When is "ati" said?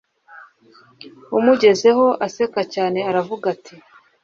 3.55-3.75